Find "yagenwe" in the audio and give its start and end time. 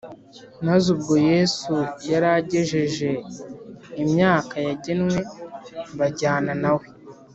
4.67-5.17